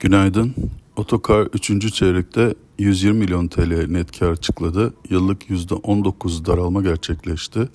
[0.00, 0.54] Günaydın.
[0.96, 1.94] Otokar 3.
[1.94, 4.94] çeyrekte 120 milyon TL net kar açıkladı.
[5.10, 7.68] Yıllık %19 daralma gerçekleşti.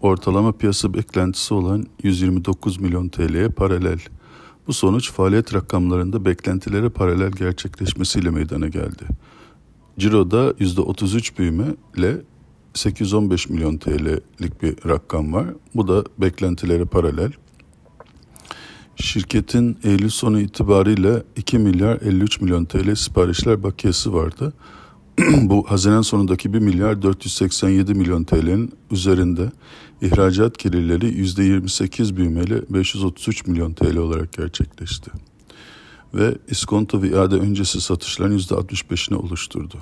[0.00, 3.98] Ortalama piyasa beklentisi olan 129 milyon TL'ye paralel.
[4.66, 9.04] Bu sonuç faaliyet rakamlarında beklentilere paralel gerçekleşmesiyle meydana geldi.
[9.98, 11.66] Ciro'da %33 büyüme
[11.96, 12.16] ile
[12.74, 15.46] 815 milyon TL'lik bir rakam var.
[15.74, 17.32] Bu da beklentilere paralel.
[18.96, 24.52] Şirketin Eylül sonu itibariyle 2 milyar 53 milyon TL siparişler bakiyesi vardı.
[25.42, 29.52] Bu Haziran sonundaki 1 milyar 487 milyon TL'nin üzerinde
[30.02, 35.10] ihracat gelirleri %28 büyümeli 533 milyon TL olarak gerçekleşti.
[36.14, 39.76] Ve iskonto ve iade öncesi satışların %65'ini oluşturdu.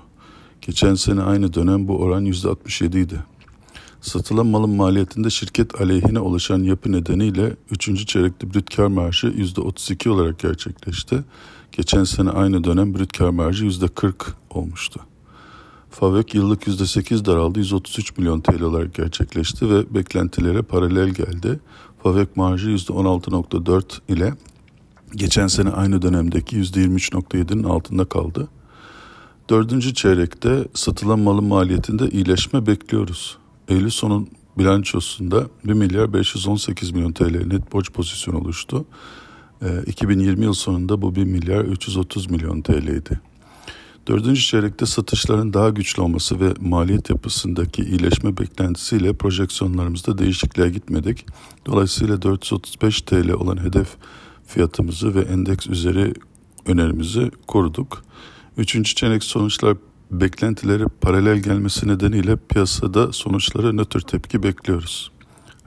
[0.60, 3.20] Geçen sene aynı dönem bu oran %67 idi.
[4.00, 8.06] Satılan malın maliyetinde şirket aleyhine oluşan yapı nedeniyle 3.
[8.06, 11.24] çeyrekte brüt kar marjı %32 olarak gerçekleşti.
[11.72, 14.12] Geçen sene aynı dönem brüt kar marjı %40
[14.50, 15.00] olmuştu.
[15.90, 21.60] FAVÖK yıllık %8 daraldı 133 milyon TL olarak gerçekleşti ve beklentilere paralel geldi.
[22.02, 24.34] FAVÖK marjı %16.4 ile
[25.16, 28.48] geçen sene aynı dönemdeki %23.7'nin altında kaldı.
[29.50, 33.39] Dördüncü çeyrekte satılan malın maliyetinde iyileşme bekliyoruz.
[33.70, 38.84] Eylül sonun bilançosunda 1 milyar 518 milyon TL net borç pozisyonu oluştu.
[39.62, 43.20] E, ee, 2020 yıl sonunda bu 1 milyar 330 milyon TL idi.
[44.08, 51.26] Dördüncü çeyrekte satışların daha güçlü olması ve maliyet yapısındaki iyileşme beklentisiyle projeksiyonlarımızda değişikliğe gitmedik.
[51.66, 53.88] Dolayısıyla 435 TL olan hedef
[54.46, 56.14] fiyatımızı ve endeks üzeri
[56.66, 58.04] önerimizi koruduk.
[58.56, 59.76] Üçüncü çeyrek sonuçlar
[60.10, 65.12] beklentileri paralel gelmesi nedeniyle piyasada sonuçlara nötr tepki bekliyoruz.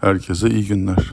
[0.01, 1.11] Herkese iyi günler.